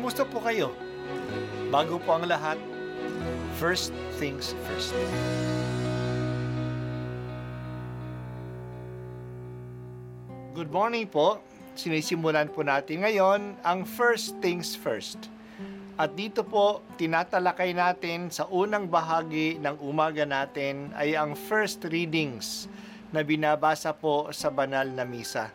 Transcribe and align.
Kamusta 0.00 0.24
po 0.24 0.40
kayo? 0.40 0.72
Bago 1.68 2.00
po 2.00 2.16
ang 2.16 2.24
lahat, 2.24 2.56
first 3.60 3.92
things 4.16 4.56
first. 4.64 4.96
Good 10.56 10.72
morning 10.72 11.04
po. 11.04 11.44
Sinisimulan 11.76 12.48
po 12.48 12.64
natin 12.64 13.04
ngayon 13.04 13.60
ang 13.60 13.84
first 13.84 14.40
things 14.40 14.72
first. 14.72 15.28
At 16.00 16.16
dito 16.16 16.48
po, 16.48 16.80
tinatalakay 16.96 17.76
natin 17.76 18.32
sa 18.32 18.48
unang 18.48 18.88
bahagi 18.88 19.60
ng 19.60 19.84
umaga 19.84 20.24
natin 20.24 20.96
ay 20.96 21.12
ang 21.12 21.36
first 21.36 21.84
readings 21.84 22.72
na 23.12 23.20
binabasa 23.20 23.92
po 23.92 24.32
sa 24.32 24.48
banal 24.48 24.88
na 24.88 25.04
misa. 25.04 25.52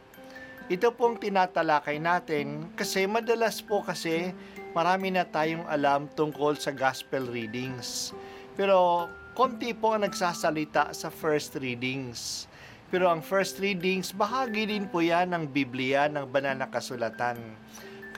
Ito 0.65 0.97
pong 0.97 1.21
tinatalakay 1.21 2.01
natin 2.01 2.73
kasi 2.73 3.05
madalas 3.05 3.61
po 3.61 3.85
kasi 3.85 4.33
marami 4.73 5.13
na 5.13 5.21
tayong 5.21 5.61
alam 5.69 6.09
tungkol 6.17 6.57
sa 6.57 6.73
gospel 6.73 7.29
readings. 7.29 8.17
Pero 8.57 9.05
konti 9.37 9.77
po 9.77 9.93
ang 9.93 10.09
nagsasalita 10.09 10.89
sa 10.89 11.13
first 11.13 11.53
readings. 11.61 12.49
Pero 12.89 13.13
ang 13.13 13.21
first 13.21 13.61
readings, 13.61 14.09
bahagi 14.09 14.65
din 14.65 14.89
po 14.89 15.05
yan 15.05 15.37
ng 15.37 15.53
Biblia, 15.53 16.09
ng 16.09 16.25
banal 16.33 16.57
na 16.57 16.65
kasulatan. 16.65 17.37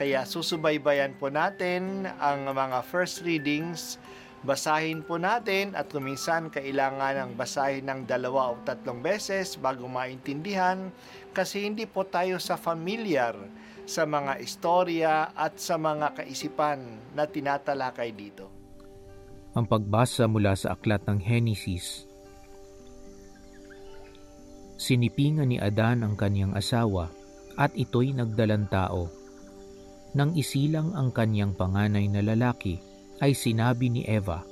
Kaya 0.00 0.24
susubaybayan 0.24 1.20
po 1.20 1.28
natin 1.28 2.08
ang 2.16 2.48
mga 2.48 2.80
first 2.88 3.28
readings, 3.28 4.00
basahin 4.46 5.02
po 5.02 5.18
natin 5.18 5.74
at 5.74 5.90
kuminsan 5.90 6.50
kailangan 6.50 7.18
ng 7.26 7.30
basahin 7.34 7.86
ng 7.90 8.00
dalawa 8.06 8.54
o 8.54 8.60
tatlong 8.62 9.02
beses 9.02 9.58
bago 9.58 9.90
maintindihan 9.90 10.94
kasi 11.34 11.66
hindi 11.66 11.86
po 11.86 12.06
tayo 12.06 12.38
sa 12.38 12.54
familiar 12.54 13.34
sa 13.88 14.04
mga 14.04 14.38
istorya 14.38 15.32
at 15.32 15.56
sa 15.56 15.80
mga 15.80 16.22
kaisipan 16.22 16.78
na 17.16 17.24
tinatalakay 17.24 18.12
dito. 18.12 18.46
Ang 19.56 19.64
pagbasa 19.64 20.28
mula 20.28 20.52
sa 20.54 20.76
aklat 20.76 21.02
ng 21.08 21.18
Henesis 21.18 22.08
Sinipingan 24.78 25.50
ni 25.50 25.58
Adan 25.58 26.06
ang 26.06 26.14
kanyang 26.14 26.54
asawa 26.54 27.10
at 27.58 27.74
ito'y 27.74 28.14
nagdalang 28.14 28.70
tao. 28.70 29.10
Nang 30.14 30.38
isilang 30.38 30.94
ang 30.94 31.10
kanyang 31.10 31.58
panganay 31.58 32.06
na 32.06 32.22
lalaki, 32.22 32.78
ay 33.20 33.34
sinabi 33.34 33.90
ni 33.92 34.02
Eva, 34.06 34.42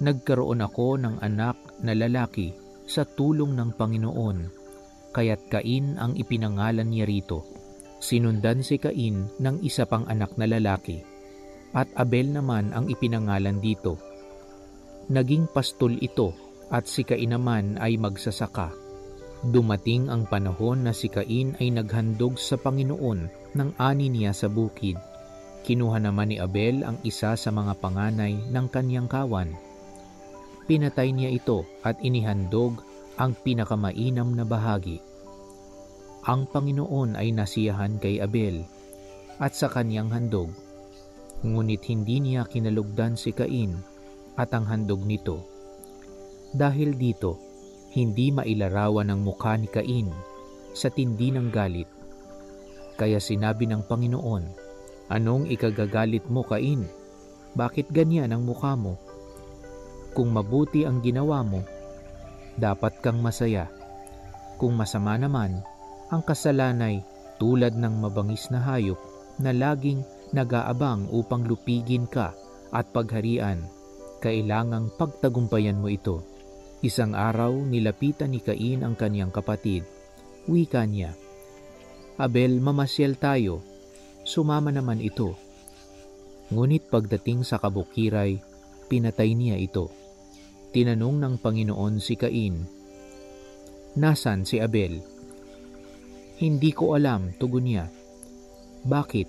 Nagkaroon 0.00 0.64
ako 0.64 0.96
ng 0.96 1.20
anak 1.20 1.60
na 1.84 1.92
lalaki 1.92 2.56
sa 2.88 3.04
tulong 3.04 3.52
ng 3.52 3.76
Panginoon, 3.76 4.38
kaya't 5.12 5.52
Cain 5.52 6.00
ang 6.00 6.16
ipinangalan 6.16 6.88
niya 6.88 7.04
rito. 7.04 7.44
Sinundan 8.00 8.64
si 8.64 8.80
Cain 8.80 9.28
ng 9.28 9.56
isa 9.60 9.84
pang 9.84 10.08
anak 10.08 10.40
na 10.40 10.48
lalaki, 10.48 11.04
at 11.76 11.86
Abel 12.00 12.32
naman 12.32 12.72
ang 12.72 12.88
ipinangalan 12.88 13.60
dito. 13.60 14.00
Naging 15.12 15.52
pastol 15.52 16.00
ito 16.00 16.32
at 16.72 16.88
si 16.88 17.04
Cain 17.04 17.36
naman 17.36 17.76
ay 17.76 18.00
magsasaka 18.00 18.90
Dumating 19.40 20.12
ang 20.12 20.28
panahon 20.28 20.84
na 20.84 20.92
si 20.92 21.08
Cain 21.08 21.56
ay 21.56 21.72
naghandog 21.72 22.36
sa 22.36 22.60
Panginoon 22.60 23.20
ng 23.56 23.70
ani 23.80 24.12
niya 24.12 24.36
sa 24.36 24.52
bukid. 24.52 25.00
Kinuha 25.60 26.00
naman 26.00 26.32
ni 26.32 26.40
Abel 26.40 26.82
ang 26.82 26.96
isa 27.04 27.36
sa 27.36 27.50
mga 27.52 27.76
panganay 27.78 28.36
ng 28.48 28.66
kanyang 28.72 29.06
kawan. 29.06 29.52
Pinatay 30.64 31.12
niya 31.12 31.34
ito 31.34 31.68
at 31.84 32.00
inihandog 32.00 32.80
ang 33.20 33.36
pinakamainam 33.44 34.32
na 34.32 34.48
bahagi. 34.48 35.02
Ang 36.24 36.48
Panginoon 36.48 37.16
ay 37.16 37.32
nasiyahan 37.36 38.00
kay 38.00 38.20
Abel 38.20 38.64
at 39.40 39.52
sa 39.52 39.68
kanyang 39.68 40.08
handog. 40.08 40.52
Ngunit 41.40 41.84
hindi 41.88 42.20
niya 42.20 42.44
kinalugdan 42.44 43.16
si 43.16 43.32
Cain 43.32 43.76
at 44.36 44.52
ang 44.52 44.68
handog 44.68 45.04
nito. 45.04 45.44
Dahil 46.52 46.96
dito, 46.96 47.40
hindi 47.96 48.30
mailarawan 48.30 49.10
ng 49.12 49.20
mukha 49.20 49.56
ni 49.56 49.68
Cain 49.68 50.08
sa 50.72 50.88
tindi 50.88 51.34
ng 51.34 51.48
galit. 51.50 51.88
Kaya 53.00 53.16
sinabi 53.16 53.64
ng 53.66 53.82
Panginoon, 53.88 54.69
Anong 55.10 55.50
ikagagalit 55.50 56.30
mo, 56.30 56.46
Cain? 56.46 56.86
Bakit 57.58 57.90
ganyan 57.90 58.30
ang 58.30 58.46
mukha 58.46 58.78
mo? 58.78 58.94
Kung 60.14 60.30
mabuti 60.30 60.86
ang 60.86 61.02
ginawa 61.02 61.42
mo, 61.42 61.66
dapat 62.54 63.02
kang 63.02 63.18
masaya. 63.18 63.66
Kung 64.54 64.78
masama 64.78 65.18
naman, 65.18 65.66
ang 66.14 66.22
kasalanay 66.22 67.02
tulad 67.42 67.74
ng 67.74 67.94
mabangis 67.98 68.50
na 68.54 68.62
hayop 68.62 68.98
na 69.42 69.50
laging 69.50 70.06
nag-aabang 70.30 71.10
upang 71.10 71.42
lupigin 71.42 72.06
ka 72.06 72.30
at 72.70 72.86
pagharian, 72.94 73.66
kailangang 74.22 74.94
pagtagumpayan 74.94 75.78
mo 75.78 75.90
ito. 75.90 76.22
Isang 76.86 77.18
araw, 77.18 77.50
nilapitan 77.66 78.30
ni 78.30 78.38
Cain 78.38 78.86
ang 78.86 78.94
kanyang 78.94 79.34
kapatid. 79.34 79.82
Wika 80.46 80.86
niya, 80.86 81.18
Abel, 82.20 82.60
mamasyal 82.60 83.16
tayo. 83.16 83.64
Sumama 84.30 84.70
naman 84.70 85.02
ito. 85.02 85.34
Ngunit 86.54 86.86
pagdating 86.86 87.42
sa 87.42 87.58
kabukiray, 87.58 88.38
pinatay 88.86 89.34
niya 89.34 89.58
ito. 89.58 89.90
Tinanong 90.70 91.18
ng 91.18 91.34
Panginoon 91.42 91.98
si 91.98 92.14
Cain, 92.14 92.62
Nasaan 93.98 94.46
si 94.46 94.62
Abel? 94.62 95.02
Hindi 96.38 96.70
ko 96.70 96.94
alam, 96.94 97.34
tugon 97.42 97.66
niya. 97.66 97.90
Bakit? 98.86 99.26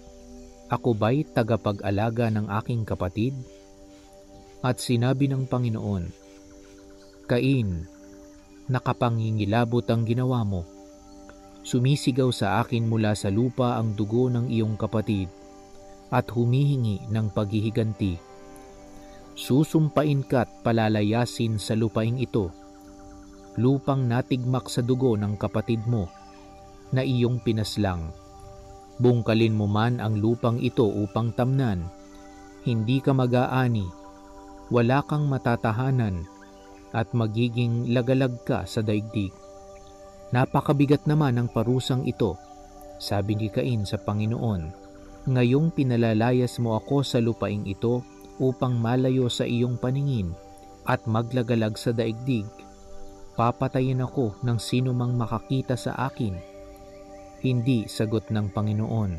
Ako 0.70 0.94
ba'y 0.94 1.26
tagapag-alaga 1.34 2.30
ng 2.30 2.46
aking 2.62 2.86
kapatid? 2.86 3.34
At 4.62 4.78
sinabi 4.78 5.26
ng 5.26 5.50
Panginoon, 5.50 6.14
Cain, 7.26 7.90
nakapangingilabot 8.70 9.82
ang 9.90 10.06
ginawa 10.06 10.46
mo. 10.46 10.62
Sumisigaw 11.62 12.34
sa 12.34 12.66
akin 12.66 12.90
mula 12.90 13.14
sa 13.14 13.30
lupa 13.30 13.78
ang 13.78 13.94
dugo 13.94 14.34
ng 14.34 14.50
iyong 14.50 14.74
kapatid 14.82 15.30
at 16.10 16.26
humihingi 16.34 17.06
ng 17.08 17.30
paghihiganti. 17.30 18.18
Susumpain 19.38 20.26
ka't 20.26 20.50
palalayasin 20.66 21.56
sa 21.62 21.78
lupaing 21.78 22.20
ito, 22.20 22.52
lupang 23.56 24.04
natigmak 24.10 24.68
sa 24.68 24.84
dugo 24.84 25.16
ng 25.16 25.40
kapatid 25.40 25.80
mo 25.88 26.12
na 26.92 27.06
iyong 27.06 27.40
pinaslang. 27.40 28.12
Bungkalin 29.00 29.56
mo 29.56 29.66
man 29.66 29.98
ang 30.04 30.20
lupang 30.20 30.60
ito 30.60 30.86
upang 30.86 31.32
tamnan, 31.34 31.88
hindi 32.68 33.02
ka 33.02 33.16
mag-aani, 33.16 33.88
wala 34.70 35.02
kang 35.08 35.26
matatahanan, 35.26 36.28
at 36.92 37.10
magiging 37.16 37.90
lagalag 37.96 38.36
ka 38.46 38.68
sa 38.68 38.84
daigdig. 38.84 39.32
Napakabigat 40.32 41.04
naman 41.12 41.36
ang 41.36 41.52
parusang 41.52 42.08
ito, 42.08 42.40
sabi 42.96 43.36
ni 43.36 43.52
Cain 43.52 43.84
sa 43.84 44.00
Panginoon. 44.00 44.72
Ngayong 45.28 45.76
pinalalayas 45.76 46.56
mo 46.64 46.80
ako 46.80 47.04
sa 47.04 47.20
lupaing 47.20 47.68
ito 47.68 48.00
upang 48.40 48.80
malayo 48.80 49.28
sa 49.28 49.44
iyong 49.44 49.76
paningin 49.76 50.32
at 50.88 51.04
maglagalag 51.04 51.76
sa 51.76 51.92
daigdig. 51.92 52.48
Papatayin 53.36 54.08
ako 54.08 54.40
ng 54.40 54.56
sino 54.56 54.96
mang 54.96 55.20
makakita 55.20 55.76
sa 55.76 56.00
akin. 56.08 56.40
Hindi 57.44 57.92
sagot 57.92 58.32
ng 58.32 58.56
Panginoon. 58.56 59.12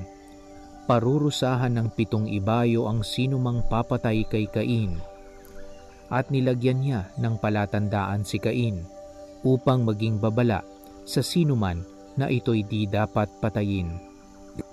Parurusahan 0.89 1.77
ng 1.77 1.93
pitong 1.93 2.25
ibayo 2.33 2.89
ang 2.89 3.05
sino 3.05 3.37
mang 3.37 3.61
papatay 3.69 4.25
kay 4.27 4.49
Cain 4.49 5.13
at 6.13 6.29
nilagyan 6.29 6.85
niya 6.85 7.01
ng 7.17 7.41
palatandaan 7.41 8.25
si 8.25 8.37
Cain 8.37 8.85
upang 9.45 9.89
maging 9.89 10.21
babala 10.21 10.61
sa 11.03 11.21
sinuman 11.21 11.83
na 12.17 12.29
ito'y 12.29 12.67
di 12.67 12.85
dapat 12.87 13.29
patayin. 13.41 13.89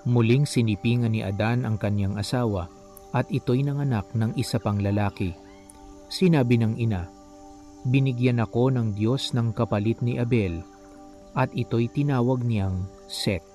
Muling 0.04 0.44
sinipingan 0.44 1.16
ni 1.16 1.24
Adan 1.24 1.64
ang 1.64 1.80
kanyang 1.80 2.20
asawa 2.20 2.68
at 3.16 3.26
ito'y 3.32 3.64
nanganak 3.64 4.06
ng 4.14 4.36
isa 4.36 4.60
pang 4.60 4.78
lalaki. 4.78 5.34
Sinabi 6.10 6.60
ng 6.60 6.76
ina, 6.78 7.08
Binigyan 7.88 8.44
ako 8.44 8.76
ng 8.76 8.92
Diyos 8.92 9.32
ng 9.32 9.56
kapalit 9.56 10.04
ni 10.04 10.20
Abel 10.20 10.60
at 11.32 11.48
ito'y 11.56 11.88
tinawag 11.88 12.44
niyang 12.44 12.84
Set. 13.08 13.46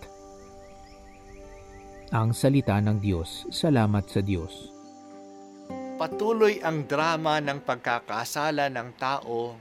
Ang 2.15 2.32
salita 2.32 2.81
ng 2.81 3.05
Diyos, 3.05 3.44
salamat 3.53 4.09
sa 4.09 4.25
Diyos. 4.25 4.73
Patuloy 5.94 6.59
ang 6.65 6.88
drama 6.88 7.38
ng 7.38 7.62
pagkakasala 7.62 8.73
ng 8.73 8.88
tao 8.99 9.55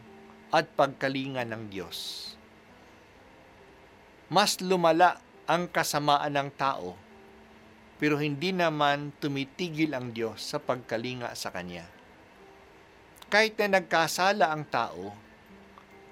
at 0.50 0.66
pagkalinga 0.74 1.44
ng 1.44 1.64
Diyos. 1.70 2.32
Mas 4.34 4.58
lumala 4.66 5.22
ang 5.46 5.70
kasamaan 5.70 6.34
ng 6.34 6.50
tao, 6.58 6.98
pero 8.02 8.18
hindi 8.18 8.50
naman 8.50 9.14
tumitigil 9.22 9.94
ang 9.94 10.10
Diyos 10.10 10.42
sa 10.42 10.58
pagkalinga 10.58 11.30
sa 11.38 11.54
Kanya. 11.54 11.86
Kahit 13.30 13.62
na 13.62 13.78
nagkasala 13.78 14.50
ang 14.50 14.66
tao, 14.66 15.14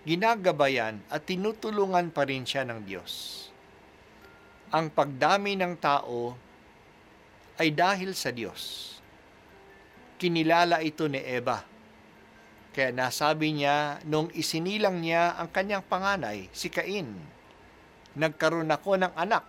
ginagabayan 0.05 1.01
at 1.09 1.25
tinutulungan 1.25 2.13
pa 2.13 2.29
rin 2.29 2.45
siya 2.45 2.61
ng 2.61 2.85
Diyos. 2.85 3.49
Ang 4.69 4.93
pagdami 4.93 5.57
ng 5.57 5.73
tao 5.81 6.37
ay 7.57 7.73
dahil 7.73 8.13
sa 8.13 8.29
Diyos. 8.29 8.93
Kinilala 10.21 10.85
ito 10.85 11.09
ni 11.09 11.17
Eva. 11.25 11.65
Kaya 12.69 12.93
nasabi 12.93 13.49
niya 13.49 13.97
nung 14.05 14.29
isinilang 14.29 15.01
niya 15.01 15.41
ang 15.41 15.49
kanyang 15.49 15.81
panganay, 15.81 16.53
si 16.53 16.69
Cain, 16.69 17.40
nagkaroon 18.15 18.71
ako 18.71 18.99
ng 18.99 19.13
anak 19.15 19.45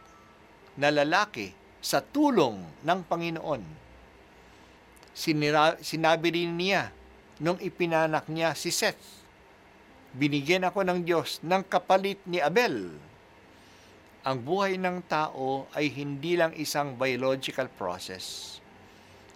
na 0.78 0.88
lalaki 0.88 1.52
sa 1.82 1.98
tulong 1.98 2.62
ng 2.86 3.00
Panginoon. 3.10 3.62
Sinira, 5.12 5.76
sinabi 5.82 6.32
rin 6.32 6.56
niya 6.56 6.94
nung 7.42 7.58
ipinanak 7.58 8.30
niya 8.30 8.54
si 8.54 8.70
Seth, 8.70 9.20
binigyan 10.14 10.64
ako 10.64 10.86
ng 10.86 11.02
Diyos 11.02 11.42
ng 11.42 11.66
kapalit 11.66 12.22
ni 12.24 12.38
Abel. 12.38 12.94
Ang 14.22 14.38
buhay 14.38 14.78
ng 14.78 15.02
tao 15.10 15.66
ay 15.74 15.90
hindi 15.90 16.38
lang 16.38 16.54
isang 16.54 16.94
biological 16.94 17.66
process. 17.74 18.56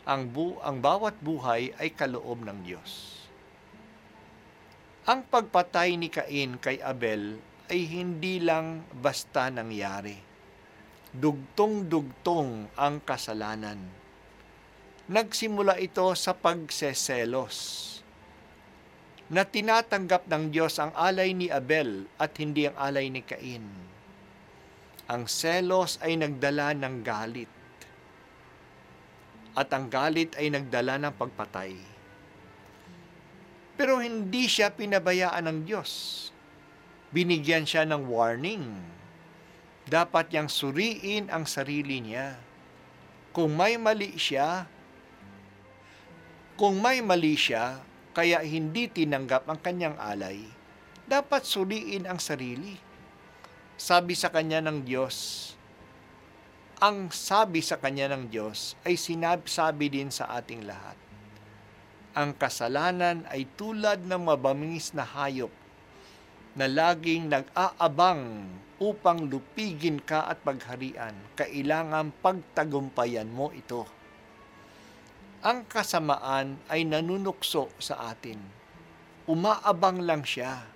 Ang, 0.06 0.30
bu 0.30 0.54
ang 0.62 0.78
bawat 0.78 1.18
buhay 1.18 1.74
ay 1.82 1.90
kaloob 1.90 2.46
ng 2.46 2.62
Diyos. 2.62 3.18
Ang 5.10 5.26
pagpatay 5.26 5.98
ni 5.98 6.06
Cain 6.06 6.54
kay 6.62 6.78
Abel 6.78 7.42
ay 7.70 7.86
hindi 7.86 8.38
lang 8.42 8.86
basta 8.94 9.50
nangyari. 9.50 10.16
Dugtong-dugtong 11.16 12.76
ang 12.76 13.00
kasalanan. 13.02 13.80
Nagsimula 15.06 15.78
ito 15.78 16.10
sa 16.18 16.34
pagseselos 16.34 17.56
na 19.26 19.42
tinatanggap 19.42 20.30
ng 20.30 20.54
Diyos 20.54 20.78
ang 20.78 20.94
alay 20.94 21.34
ni 21.34 21.50
Abel 21.50 22.06
at 22.18 22.34
hindi 22.38 22.70
ang 22.70 22.76
alay 22.78 23.10
ni 23.10 23.22
Cain. 23.26 23.66
Ang 25.06 25.30
selos 25.30 25.98
ay 26.02 26.18
nagdala 26.18 26.74
ng 26.74 26.96
galit. 27.02 27.50
At 29.56 29.70
ang 29.72 29.86
galit 29.86 30.34
ay 30.38 30.50
nagdala 30.50 30.98
ng 30.98 31.14
pagpatay. 31.14 31.74
Pero 33.78 34.02
hindi 34.02 34.50
siya 34.50 34.74
pinabayaan 34.74 35.46
ng 35.46 35.58
Diyos. 35.62 35.90
Binigyan 37.14 37.62
siya 37.62 37.86
ng 37.86 38.10
warning. 38.10 38.66
Dapat 39.86 40.34
niyang 40.34 40.50
suriin 40.50 41.30
ang 41.30 41.46
sarili 41.46 42.02
niya. 42.02 42.34
Kung 43.30 43.54
may 43.54 43.78
mali 43.78 44.18
siya, 44.18 44.66
kung 46.58 46.80
may 46.82 47.04
mali 47.04 47.38
siya, 47.38 47.78
kaya 48.16 48.40
hindi 48.40 48.88
tinanggap 48.88 49.44
ang 49.46 49.60
kanyang 49.60 49.94
alay, 50.00 50.40
dapat 51.04 51.44
suliin 51.44 52.08
ang 52.08 52.16
sarili. 52.16 52.80
Sabi 53.76 54.16
sa 54.16 54.32
kanya 54.32 54.64
ng 54.64 54.88
Diyos, 54.88 55.52
ang 56.80 57.12
sabi 57.12 57.60
sa 57.60 57.76
kanya 57.76 58.16
ng 58.16 58.32
Diyos 58.32 58.72
ay 58.88 58.96
sinabi 58.96 59.86
din 59.92 60.08
sa 60.08 60.32
ating 60.32 60.64
lahat. 60.64 60.96
Ang 62.16 62.32
kasalanan 62.34 63.28
ay 63.28 63.44
tulad 63.54 64.08
ng 64.08 64.22
mabamingis 64.24 64.96
na 64.96 65.04
hayop 65.04 65.52
na 66.56 66.66
laging 66.66 67.28
nag-aabang 67.28 68.48
upang 68.80 69.28
lupigin 69.28 70.00
ka 70.00 70.24
at 70.24 70.40
pagharian. 70.40 71.14
Kailangan 71.36 72.12
pagtagumpayan 72.24 73.28
mo 73.28 73.52
ito 73.52 73.84
ang 75.46 75.62
kasamaan 75.62 76.58
ay 76.66 76.82
nanunukso 76.82 77.70
sa 77.78 78.10
atin. 78.10 78.34
Umaabang 79.30 80.02
lang 80.02 80.26
siya. 80.26 80.66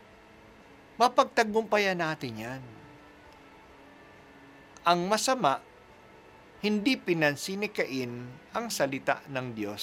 Mapagtagumpayan 0.94 1.98
natin 1.98 2.38
yan. 2.38 2.62
Ang 4.86 5.10
masama, 5.10 5.58
hindi 6.62 6.94
pinansin 6.94 7.66
ni 7.66 7.68
Cain 7.74 8.30
ang 8.54 8.70
salita 8.70 9.26
ng 9.26 9.58
Diyos 9.58 9.82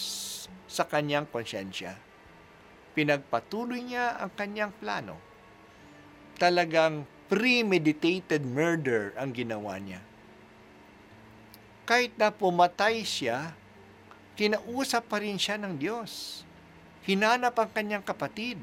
sa 0.71 0.88
kanyang 0.88 1.27
konsyensya. 1.27 1.99
Pinagpatuloy 2.95 3.83
niya 3.83 4.15
ang 4.23 4.31
kanyang 4.39 4.71
plano. 4.71 5.19
Talagang 6.38 7.10
premeditated 7.28 8.45
murder 8.45 9.12
ang 9.18 9.34
ginawa 9.34 9.81
niya. 9.81 10.00
Kahit 11.88 12.13
na 12.16 12.30
pumatay 12.30 13.01
siya, 13.01 13.57
kinausap 14.38 15.10
pa 15.10 15.18
rin 15.18 15.42
siya 15.42 15.57
ng 15.57 15.81
Diyos. 15.81 16.44
Hinanap 17.07 17.57
ang 17.57 17.72
kanyang 17.74 18.06
kapatid. 18.06 18.60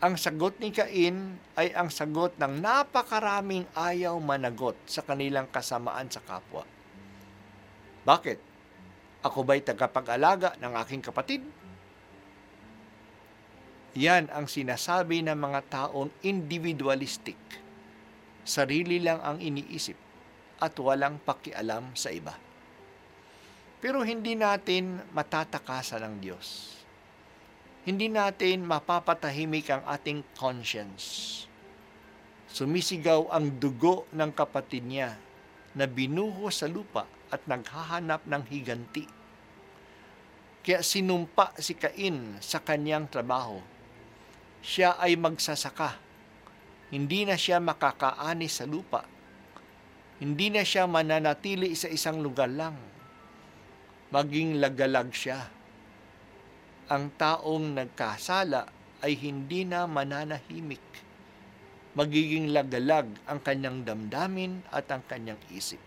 Ang 0.00 0.16
sagot 0.16 0.56
ni 0.62 0.72
Cain 0.72 1.36
ay 1.58 1.76
ang 1.76 1.92
sagot 1.92 2.32
ng 2.40 2.60
napakaraming 2.62 3.68
ayaw 3.76 4.16
managot 4.16 4.76
sa 4.88 5.04
kanilang 5.04 5.50
kasamaan 5.50 6.08
sa 6.08 6.24
kapwa. 6.24 6.64
Bakit? 8.06 8.38
Ako 9.20 9.44
ba'y 9.44 9.60
tagapag-alaga 9.60 10.56
ng 10.56 10.72
aking 10.80 11.04
kapatid? 11.04 11.44
Yan 13.98 14.30
ang 14.30 14.46
sinasabi 14.46 15.18
ng 15.26 15.34
mga 15.34 15.60
taong 15.66 16.14
individualistic. 16.22 17.34
Sarili 18.46 19.02
lang 19.02 19.18
ang 19.18 19.42
iniisip 19.42 19.98
at 20.62 20.78
walang 20.78 21.18
pakialam 21.18 21.90
sa 21.98 22.14
iba. 22.14 22.38
Pero 23.82 24.06
hindi 24.06 24.38
natin 24.38 25.02
matatakasan 25.10 26.06
ng 26.06 26.16
Diyos. 26.22 26.78
Hindi 27.82 28.12
natin 28.12 28.62
mapapatahimik 28.62 29.72
ang 29.74 29.82
ating 29.88 30.22
conscience. 30.38 31.42
Sumisigaw 32.46 33.32
ang 33.32 33.58
dugo 33.58 34.06
ng 34.14 34.30
kapatid 34.30 34.86
niya 34.86 35.18
na 35.74 35.90
binuho 35.90 36.46
sa 36.52 36.70
lupa 36.70 37.10
at 37.32 37.42
naghahanap 37.48 38.22
ng 38.22 38.42
higanti. 38.52 39.06
Kaya 40.60 40.84
sinumpa 40.84 41.56
si 41.56 41.74
Cain 41.74 42.36
sa 42.38 42.60
kanyang 42.60 43.08
trabaho. 43.08 43.79
Siya 44.60 45.00
ay 45.00 45.16
magsasaka. 45.16 45.96
Hindi 46.92 47.24
na 47.24 47.34
siya 47.34 47.60
makakaani 47.62 48.48
sa 48.50 48.64
lupa. 48.68 49.06
Hindi 50.20 50.52
na 50.52 50.64
siya 50.66 50.84
mananatili 50.84 51.72
sa 51.72 51.88
isang 51.88 52.20
lugar 52.20 52.52
lang 52.52 52.76
maging 54.10 54.58
lagalag 54.58 55.14
siya. 55.14 55.46
Ang 56.90 57.14
taong 57.14 57.78
nagkasala 57.78 58.66
ay 59.06 59.14
hindi 59.14 59.62
na 59.62 59.86
mananahimik. 59.86 60.82
Magiging 61.94 62.50
lagalag 62.50 63.06
ang 63.26 63.38
kanyang 63.38 63.86
damdamin 63.86 64.66
at 64.74 64.90
ang 64.90 65.02
kanyang 65.06 65.38
isip. 65.54 65.78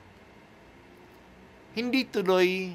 Hindi 1.76 2.08
tuloy, 2.08 2.72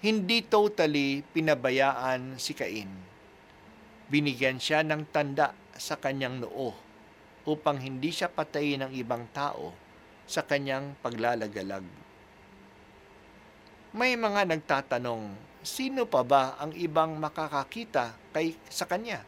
hindi 0.00 0.38
totally 0.48 1.20
pinabayaan 1.36 2.40
si 2.40 2.56
Cain. 2.56 2.88
Binigyan 4.08 4.60
siya 4.60 4.84
ng 4.84 5.08
tanda 5.12 5.52
sa 5.74 5.96
kanyang 5.96 6.44
noo 6.44 6.74
upang 7.44 7.80
hindi 7.80 8.12
siya 8.12 8.32
patayin 8.32 8.88
ng 8.88 8.92
ibang 8.96 9.28
tao 9.32 9.72
sa 10.24 10.44
kanyang 10.44 10.96
paglalagalag 11.04 12.04
may 13.94 14.18
mga 14.18 14.50
nagtatanong, 14.50 15.38
sino 15.62 16.02
pa 16.02 16.26
ba 16.26 16.58
ang 16.58 16.74
ibang 16.74 17.14
makakakita 17.14 18.18
kay 18.34 18.58
sa 18.66 18.90
kanya? 18.90 19.22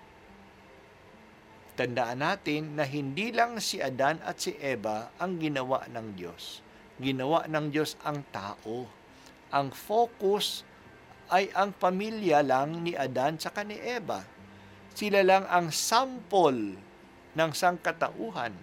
Tandaan 1.78 2.18
natin 2.18 2.74
na 2.74 2.82
hindi 2.82 3.30
lang 3.30 3.62
si 3.62 3.78
Adan 3.78 4.18
at 4.26 4.42
si 4.42 4.58
Eva 4.58 5.14
ang 5.22 5.38
ginawa 5.38 5.86
ng 5.86 6.18
Diyos. 6.18 6.66
Ginawa 6.98 7.46
ng 7.46 7.70
Diyos 7.70 7.94
ang 8.02 8.26
tao. 8.34 8.90
Ang 9.54 9.70
focus 9.70 10.66
ay 11.30 11.46
ang 11.54 11.70
pamilya 11.70 12.42
lang 12.42 12.82
ni 12.82 12.98
Adan 12.98 13.38
sa 13.38 13.54
ni 13.62 13.78
Eva. 13.78 14.26
Sila 14.96 15.20
lang 15.20 15.44
ang 15.52 15.68
sample 15.68 16.72
ng 17.36 17.50
sangkatauhan. 17.52 18.56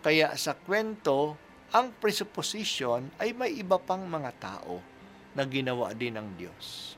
Kaya 0.00 0.32
sa 0.40 0.56
kwento, 0.56 1.36
ang 1.68 1.92
presupposition 2.00 3.12
ay 3.20 3.36
may 3.36 3.52
iba 3.60 3.76
pang 3.76 4.08
mga 4.08 4.32
tao 4.40 4.80
na 5.36 5.44
ginawa 5.44 5.92
din 5.92 6.16
ng 6.16 6.28
Diyos. 6.40 6.96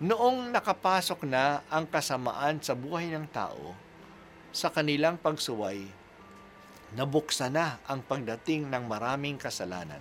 Noong 0.00 0.48
nakapasok 0.48 1.28
na 1.28 1.60
ang 1.68 1.84
kasamaan 1.84 2.64
sa 2.64 2.72
buhay 2.72 3.12
ng 3.12 3.28
tao, 3.28 3.76
sa 4.48 4.72
kanilang 4.72 5.20
pagsuway, 5.20 5.84
nabuksan 6.96 7.52
na 7.52 7.76
ang 7.84 8.00
pagdating 8.00 8.72
ng 8.72 8.88
maraming 8.88 9.36
kasalanan. 9.36 10.00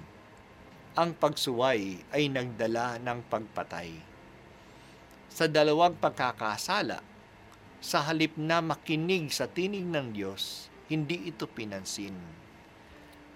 Ang 0.95 1.11
pagsuway 1.11 2.07
ay 2.15 2.31
nagdala 2.31 3.03
ng 3.03 3.19
pagpatay. 3.27 4.16
Sa 5.27 5.45
dalawang 5.45 5.99
pagkakasala, 5.99 7.03
sa 7.77 8.01
halip 8.09 8.33
na 8.35 8.57
makinig 8.59 9.29
sa 9.29 9.45
tinig 9.45 9.85
ng 9.85 10.11
Diyos, 10.11 10.67
hindi 10.89 11.29
ito 11.29 11.45
pinansin. 11.45 12.15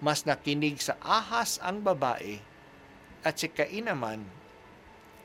Mas 0.02 0.26
nakinig 0.26 0.82
sa 0.82 0.98
ahas 0.98 1.62
ang 1.62 1.78
babae 1.84 2.42
at 3.22 3.38
si 3.38 3.46
Cain 3.54 3.86
naman, 3.86 4.26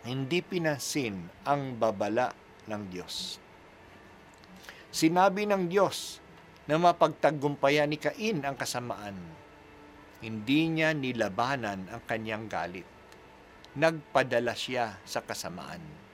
hindi 0.05 0.39
pinansin 0.45 1.27
ang 1.41 1.75
babala 1.81 2.29
ng 2.69 2.81
Diyos. 2.93 3.41
Sinabi 4.93 5.50
ng 5.50 5.65
Diyos 5.65 6.21
na 6.69 6.77
mapagtagumpayan 6.77 7.89
ni 7.89 7.97
Cain 7.97 8.45
ang 8.45 8.53
kasamaan. 8.53 9.17
Hindi 10.21 10.69
niya 10.69 10.93
nilabanan 10.93 11.89
ang 11.89 12.01
kanyang 12.05 12.45
galit. 12.45 12.88
Nagpadala 13.77 14.53
siya 14.53 15.01
sa 15.05 15.25
kasamaan. 15.25 16.06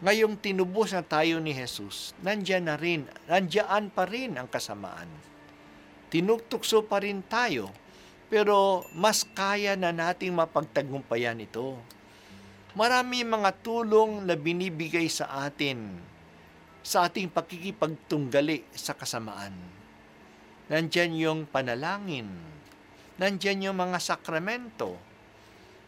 Ngayong 0.00 0.40
tinubos 0.40 0.96
na 0.96 1.04
tayo 1.04 1.36
ni 1.42 1.52
Jesus, 1.52 2.16
nandyan 2.24 2.64
na 2.70 2.80
rin, 2.80 3.04
nandiyan 3.28 3.92
pa 3.92 4.08
rin 4.08 4.40
ang 4.40 4.48
kasamaan. 4.48 5.10
Tinugtukso 6.08 6.88
pa 6.88 7.04
rin 7.04 7.20
tayo, 7.28 7.68
pero 8.32 8.88
mas 8.96 9.28
kaya 9.28 9.76
na 9.76 9.92
nating 9.92 10.32
mapagtagumpayan 10.32 11.44
ito. 11.44 11.76
Marami 12.72 13.20
mga 13.20 13.52
tulong 13.60 14.24
na 14.24 14.32
binibigay 14.32 15.04
sa 15.12 15.44
atin 15.44 16.08
sa 16.82 17.06
ating 17.06 17.30
pakikipagtunggali 17.30 18.66
sa 18.74 18.98
kasamaan. 18.98 19.54
Nandyan 20.66 21.14
yung 21.14 21.40
panalangin, 21.46 22.26
nandyan 23.22 23.70
yung 23.70 23.78
mga 23.78 24.02
sakramento, 24.02 24.98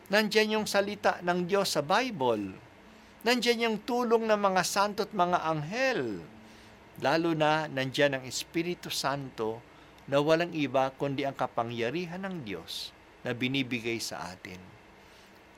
nandyan 0.08 0.60
yung 0.60 0.66
salita 0.70 1.18
ng 1.26 1.50
Diyos 1.50 1.74
sa 1.74 1.82
Bible, 1.82 2.54
nandyan 3.24 3.64
yung 3.64 3.78
tulong 3.82 4.28
ng 4.28 4.36
mga 4.36 4.62
santo 4.62 5.08
at 5.08 5.12
mga 5.16 5.38
anghel, 5.48 6.20
lalo 7.00 7.32
na 7.32 7.66
nandyan 7.66 8.20
ang 8.20 8.24
Espiritu 8.28 8.92
Santo 8.92 9.64
na 10.04 10.20
walang 10.20 10.52
iba 10.52 10.92
kundi 10.92 11.24
ang 11.24 11.32
kapangyarihan 11.32 12.20
ng 12.20 12.44
Diyos 12.44 12.92
na 13.24 13.32
binibigay 13.32 13.96
sa 13.96 14.28
atin. 14.28 14.60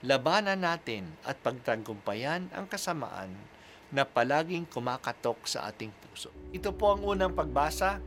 Labanan 0.07 0.63
natin 0.63 1.11
at 1.27 1.43
pagtagumpayan 1.43 2.47
ang 2.55 2.71
kasamaan 2.71 3.35
na 3.91 4.07
palaging 4.07 4.63
kumakatok 4.71 5.43
sa 5.51 5.67
ating 5.67 5.91
puso. 5.91 6.31
Ito 6.55 6.71
po 6.71 6.95
ang 6.95 7.03
unang 7.03 7.35
pagbasa 7.35 7.99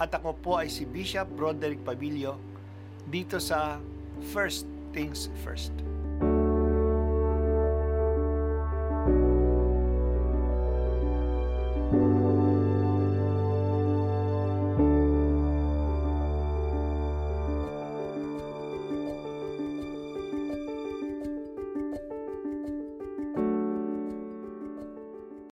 at 0.00 0.10
ako 0.12 0.32
po 0.40 0.52
ay 0.56 0.72
si 0.72 0.88
Bishop 0.88 1.28
Broderick 1.36 1.84
Pabilio 1.84 2.40
dito 3.04 3.36
sa 3.36 3.76
First 4.32 4.64
Things 4.96 5.28
First. 5.44 5.95